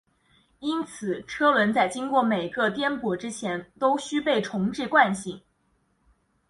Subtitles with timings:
[0.57, 5.43] 因此车轮在经过每个颠簸之前都须被重置惯性。